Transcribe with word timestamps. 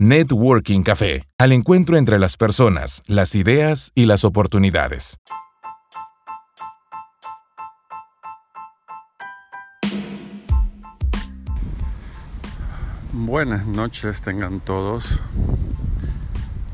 Networking 0.00 0.84
Café, 0.84 1.26
al 1.38 1.50
encuentro 1.50 1.98
entre 1.98 2.20
las 2.20 2.36
personas, 2.36 3.02
las 3.08 3.34
ideas 3.34 3.90
y 3.96 4.06
las 4.06 4.24
oportunidades. 4.24 5.18
Buenas 13.12 13.66
noches 13.66 14.20
tengan 14.20 14.60
todos. 14.60 15.20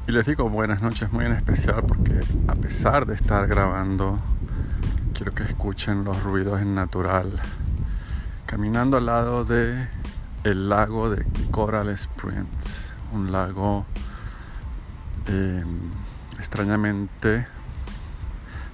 Y 0.06 0.12
les 0.12 0.27
digo 0.27 0.50
buenas 0.50 0.83
noches 0.83 1.11
muy 1.11 1.25
en 1.25 1.33
especial 1.33 1.83
porque 1.88 2.20
a 2.47 2.55
pesar 2.56 3.06
de 3.06 3.14
estar 3.14 3.47
grabando, 3.47 4.19
quiero 5.14 5.33
que 5.33 5.45
escuchen 5.45 6.05
los 6.05 6.22
ruidos 6.22 6.61
en 6.61 6.75
natural. 6.75 7.41
Caminando 8.45 8.98
al 8.98 9.06
lado 9.06 9.47
de 9.47 9.88
el 10.45 10.69
lago 10.69 11.09
de 11.09 11.25
Coral 11.50 11.88
Springs 11.88 12.94
un 13.14 13.30
lago 13.30 13.86
em, 15.27 15.91
extrañamente 16.38 17.46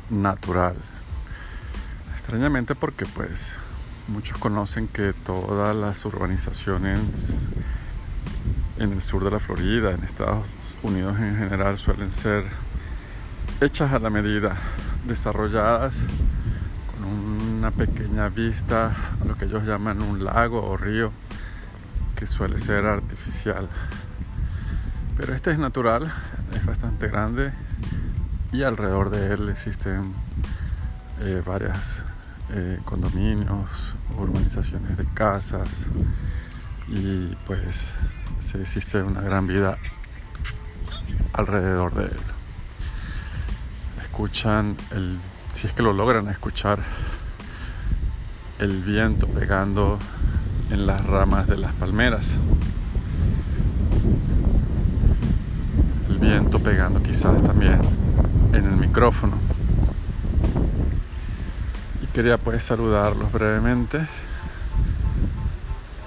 natural. 0.09 0.77
Extrañamente 2.13 2.75
porque 2.75 3.07
pues 3.07 3.57
muchos 4.09 4.39
conocen 4.39 4.89
que 4.89 5.13
todas 5.13 5.77
las 5.77 6.05
urbanizaciones 6.05 7.49
en 8.79 8.93
el 8.93 9.03
sur 9.03 9.23
de 9.23 9.31
la 9.31 9.39
Florida, 9.39 9.93
en 9.93 10.03
Estados 10.05 10.49
Unidos 10.83 11.19
en 11.19 11.37
general, 11.37 11.77
suelen 11.77 12.11
ser 12.11 12.45
hechas 13.61 13.93
a 13.93 13.99
la 13.99 14.09
medida, 14.09 14.57
desarrolladas 15.07 16.07
con 16.93 17.05
una 17.05 17.71
pequeña 17.71 18.31
vista 18.31 18.97
a 19.21 19.25
lo 19.27 19.37
que 19.37 19.45
ellos 19.45 19.65
llaman 19.65 20.01
un 20.01 20.25
lago 20.25 20.67
o 20.67 20.79
río, 20.79 21.13
que 22.17 22.27
suele 22.27 22.59
ser 22.59 22.87
artificial. 22.87 23.69
Pero 25.21 25.35
este 25.35 25.51
es 25.51 25.59
natural, 25.59 26.11
es 26.55 26.65
bastante 26.65 27.07
grande 27.07 27.53
y 28.53 28.63
alrededor 28.63 29.11
de 29.11 29.35
él 29.35 29.51
existen 29.51 30.15
eh, 31.21 31.43
varias 31.45 32.07
eh, 32.55 32.81
condominios, 32.87 33.97
urbanizaciones 34.17 34.97
de 34.97 35.05
casas 35.13 35.69
y 36.89 37.37
pues 37.45 37.97
se 38.39 38.63
existe 38.63 39.03
una 39.03 39.21
gran 39.21 39.47
vida 39.47 39.77
alrededor 41.35 41.93
de 41.93 42.05
él. 42.05 42.21
Escuchan 44.01 44.75
el, 44.93 45.19
si 45.53 45.67
es 45.67 45.75
que 45.75 45.83
lo 45.83 45.93
logran 45.93 46.29
escuchar, 46.29 46.79
el 48.59 48.83
viento 48.83 49.27
pegando 49.27 49.99
en 50.71 50.87
las 50.87 51.05
ramas 51.05 51.47
de 51.47 51.59
las 51.59 51.75
palmeras. 51.75 52.39
Viento 56.21 56.59
pegando 56.59 57.03
quizás 57.03 57.43
también 57.43 57.81
en 58.53 58.67
el 58.67 58.77
micrófono. 58.77 59.37
Y 62.03 62.07
quería 62.09 62.39
pues 62.39 62.63
saludarlos 62.63 63.33
brevemente 63.33 64.07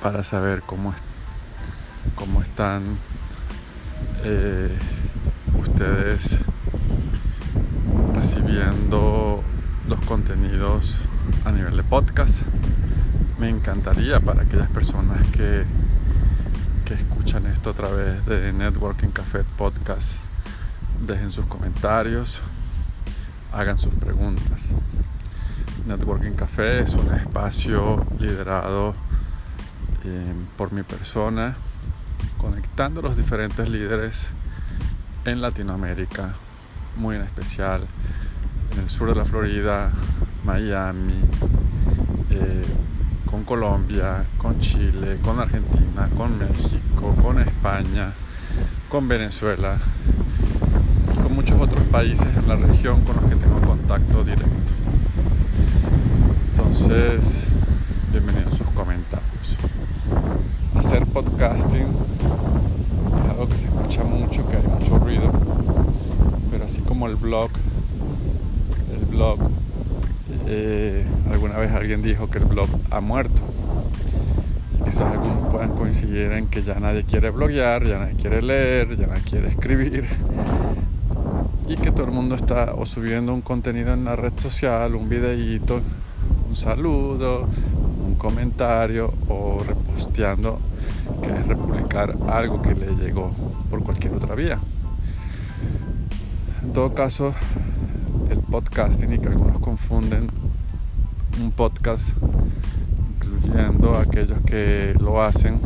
para 0.02 0.23
saber 0.23 0.61
cómo, 0.66 0.94
cómo 2.16 2.42
están 2.42 2.83
eh, 4.23 4.70
ustedes 5.59 6.39
recibiendo 8.14 9.44
los 9.88 10.00
contenidos 10.02 11.05
a 11.45 11.52
nivel 11.52 11.75
de 11.75 11.83
podcast. 11.83 12.42
Me 13.39 13.49
encantaría 13.49 14.20
para 14.20 14.43
aquellas 14.43 14.70
personas 14.70 15.26
que 15.32 15.66
que 16.86 16.95
escuchan 16.95 17.23
esto 17.42 17.71
a 17.71 17.73
través 17.73 18.23
de 18.27 18.54
Networking 18.54 19.08
Café 19.08 19.44
Podcast 19.58 20.20
dejen 21.02 21.32
sus 21.32 21.48
comentarios, 21.48 22.42
hagan 23.52 23.80
sus 23.80 23.92
preguntas. 23.95 24.70
Networking 25.88 26.33
Café 26.33 26.82
es 26.82 26.93
un 26.93 27.11
espacio 27.11 28.05
liderado 28.20 28.93
eh, 30.05 30.33
por 30.58 30.72
mi 30.73 30.83
persona, 30.83 31.55
conectando 32.38 32.99
a 32.99 33.04
los 33.04 33.17
diferentes 33.17 33.67
líderes 33.67 34.30
en 35.26 35.42
Latinoamérica, 35.42 36.36
muy 36.98 37.16
en 37.16 37.23
especial 37.23 37.88
en 38.73 38.80
el 38.80 38.89
sur 38.89 39.10
de 39.10 39.16
la 39.16 39.26
Florida, 39.26 39.92
Miami, 40.45 41.20
eh, 42.30 42.66
con 43.33 43.45
Colombia, 43.45 44.23
con 44.38 44.60
Chile, 44.60 45.17
con 45.23 45.39
Argentina, 45.39 46.08
con 46.16 46.38
México, 46.38 47.16
con 47.20 47.42
España, 47.42 48.14
con 48.89 49.08
Venezuela 49.08 49.76
y 51.11 51.17
con 51.20 51.33
muchos 51.33 51.60
otros 51.60 51.83
países 51.86 52.27
en 52.38 52.48
la 52.48 52.58
región 52.58 53.02
con 53.02 53.16
los 53.16 53.26
que 53.26 53.36
tengo 53.36 53.60
contacto 53.61 54.23
directo. 54.23 54.54
Entonces, 56.52 57.45
bienvenidos 58.11 58.54
a 58.54 58.58
sus 58.58 58.67
comentarios. 58.67 59.58
Hacer 60.76 61.04
podcasting 61.08 61.88
es 61.88 63.32
algo 63.32 63.49
que 63.49 63.58
se 63.58 63.66
escucha 63.66 64.04
mucho, 64.04 64.48
que 64.48 64.58
hay 64.58 64.67
mucho 64.67 64.99
ruido, 64.99 65.32
pero 66.52 66.66
así 66.66 66.82
como 66.82 67.08
el 67.08 67.16
blog, 67.16 67.49
el 68.95 69.05
blog 69.05 69.39
eh, 70.45 70.83
alguna 71.53 71.67
vez 71.67 71.75
alguien 71.75 72.02
dijo 72.02 72.31
que 72.31 72.39
el 72.39 72.45
blog 72.45 72.67
ha 72.89 72.99
muerto. 72.99 73.39
quizás 74.83 75.02
algunos 75.02 75.52
puedan 75.52 75.69
coincidir 75.75 76.31
en 76.31 76.47
que 76.47 76.64
ya 76.64 76.80
nadie 76.80 77.03
quiere 77.03 77.30
bloguear, 77.30 77.86
ya 77.86 77.99
nadie 77.99 78.15
quiere 78.15 78.41
leer, 78.41 78.97
ya 78.97 79.05
nadie 79.05 79.21
quiere 79.21 79.49
escribir. 79.49 80.05
Y 81.67 81.75
que 81.75 81.92
todo 81.92 82.05
el 82.05 82.11
mundo 82.11 82.33
está 82.33 82.73
o 82.73 82.87
subiendo 82.87 83.36
un 83.36 83.42
contenido 83.42 83.93
en 83.93 84.03
la 84.03 84.15
red 84.15 84.33
social, 84.36 84.95
un 84.95 85.08
videíto, 85.09 85.80
un 86.49 86.55
saludo, 86.55 87.47
un 88.03 88.15
comentario 88.15 89.13
o 89.30 89.61
reposteando, 89.63 90.59
que 91.21 91.30
es 91.30 91.47
republicar 91.47 92.15
algo 92.30 92.63
que 92.63 92.73
le 92.73 92.95
llegó 92.95 93.31
por 93.69 93.83
cualquier 93.83 94.15
otra 94.15 94.33
vía. 94.33 94.58
En 96.63 96.73
todo 96.73 96.95
caso, 96.95 97.36
el 98.31 98.39
podcasting 98.39 99.13
y 99.13 99.19
que 99.19 99.27
algunos 99.27 99.59
confunden 99.59 100.27
un 101.42 101.52
podcast, 101.52 102.10
incluyendo 103.16 103.98
aquellos 103.98 104.39
que 104.45 104.95
lo 104.99 105.21
hacen 105.21 105.60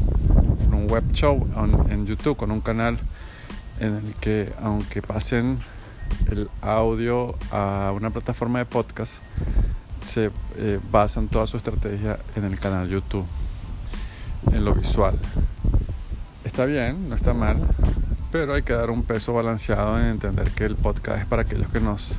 en 0.66 0.74
un 0.74 0.90
web 0.90 1.04
show 1.14 1.48
en 1.90 2.06
YouTube, 2.06 2.38
con 2.38 2.52
un 2.52 2.62
canal 2.62 2.98
en 3.80 3.96
el 3.96 4.14
que 4.16 4.52
aunque 4.62 5.02
pasen 5.02 5.60
el 6.32 6.50
audio 6.62 7.36
a 7.52 7.92
una 7.96 8.10
plataforma 8.10 8.60
de 8.60 8.66
podcast, 8.66 9.16
se 10.06 10.32
eh, 10.58 10.80
basan 10.92 11.28
toda 11.28 11.48
su 11.48 11.58
estrategia 11.58 12.18
en 12.36 12.46
el 12.46 12.58
canal 12.60 12.88
YouTube, 12.88 13.26
en 14.52 14.64
lo 14.64 14.74
visual. 14.74 15.18
Está 16.46 16.66
bien, 16.66 17.10
no 17.10 17.16
está 17.16 17.34
mal, 17.34 17.58
pero 18.32 18.54
hay 18.54 18.64
que 18.64 18.74
dar 18.74 18.90
un 18.90 19.04
peso 19.04 19.34
balanceado 19.34 20.00
en 20.00 20.08
entender 20.08 20.50
que 20.52 20.66
el 20.66 20.76
podcast 20.76 21.20
es 21.20 21.26
para 21.26 21.42
aquellos 21.42 21.68
que 21.70 21.82
nos 21.82 22.14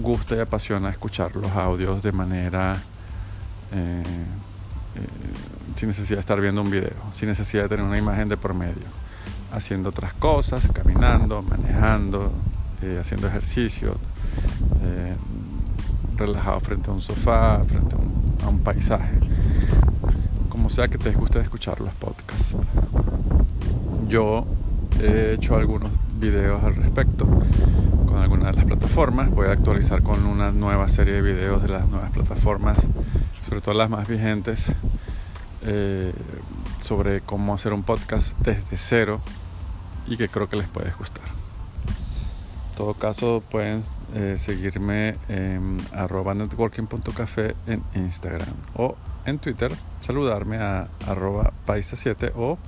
gusta 0.00 0.36
y 0.36 0.40
apasiona 0.40 0.90
escuchar 0.90 1.36
los 1.36 1.52
audios 1.52 2.02
de 2.02 2.12
manera 2.12 2.76
eh, 3.72 4.02
eh, 4.96 5.06
sin 5.76 5.88
necesidad 5.88 6.16
de 6.18 6.20
estar 6.20 6.40
viendo 6.40 6.62
un 6.62 6.70
video, 6.70 6.92
sin 7.12 7.28
necesidad 7.28 7.64
de 7.64 7.70
tener 7.70 7.84
una 7.84 7.98
imagen 7.98 8.28
de 8.28 8.36
por 8.36 8.54
medio, 8.54 8.86
haciendo 9.52 9.88
otras 9.88 10.12
cosas, 10.14 10.68
caminando, 10.72 11.42
manejando, 11.42 12.32
eh, 12.82 12.98
haciendo 13.00 13.26
ejercicio, 13.26 13.96
relajado 16.16 16.60
frente 16.60 16.90
a 16.90 16.92
un 16.92 17.00
sofá, 17.00 17.64
frente 17.64 17.96
a 17.96 17.98
un, 17.98 18.36
a 18.44 18.48
un 18.48 18.60
paisaje, 18.60 19.18
como 20.48 20.70
sea 20.70 20.86
que 20.86 20.98
te 20.98 21.10
guste 21.10 21.40
escuchar 21.40 21.80
los 21.80 21.92
podcasts. 21.94 22.56
Yo 24.08 24.46
he 25.00 25.34
hecho 25.34 25.56
algunos 25.56 25.90
videos 26.20 26.62
al 26.62 26.76
respecto 26.76 27.26
con 28.14 28.22
alguna 28.22 28.50
de 28.52 28.56
las 28.56 28.64
plataformas. 28.64 29.28
Voy 29.30 29.48
a 29.48 29.52
actualizar 29.52 30.04
con 30.04 30.24
una 30.24 30.52
nueva 30.52 30.88
serie 30.88 31.14
de 31.14 31.20
videos 31.20 31.62
de 31.62 31.68
las 31.68 31.88
nuevas 31.88 32.12
plataformas, 32.12 32.78
sobre 33.48 33.60
todo 33.60 33.74
las 33.74 33.90
más 33.90 34.06
vigentes, 34.06 34.70
eh, 35.62 36.12
sobre 36.80 37.22
cómo 37.22 37.54
hacer 37.54 37.72
un 37.72 37.82
podcast 37.82 38.38
desde 38.38 38.76
cero 38.76 39.20
y 40.06 40.16
que 40.16 40.28
creo 40.28 40.48
que 40.48 40.56
les 40.56 40.68
puede 40.68 40.92
gustar. 40.92 41.24
En 42.70 42.76
todo 42.76 42.94
caso, 42.94 43.42
pueden 43.50 43.82
eh, 44.14 44.36
seguirme 44.38 45.16
en 45.28 45.78
arroba 45.92 46.34
networking.café 46.34 47.56
en 47.66 47.82
Instagram 47.96 48.54
o 48.76 48.96
en 49.26 49.40
Twitter, 49.40 49.74
saludarme 50.02 50.58
a 50.58 50.86
arroba 51.08 51.52
paisa7 51.66 52.30
o 52.36 52.58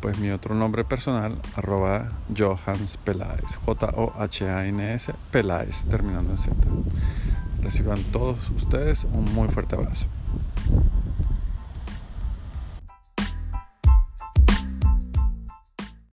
pues 0.00 0.18
mi 0.18 0.30
otro 0.30 0.54
nombre 0.54 0.84
personal, 0.84 1.38
arroba 1.56 2.08
Johans 2.36 2.96
Peláez, 2.98 3.56
J-O-H-A-N-S, 3.64 5.14
Peláez, 5.30 5.84
terminando 5.84 6.32
en 6.32 6.38
Z. 6.38 6.54
Reciban 7.62 8.02
todos 8.12 8.38
ustedes 8.50 9.06
un 9.12 9.24
muy 9.34 9.48
fuerte 9.48 9.74
abrazo. 9.74 10.06